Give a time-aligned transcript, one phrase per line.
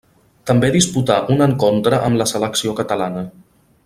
[0.51, 3.25] També disputà un encontre amb la selecció catalana.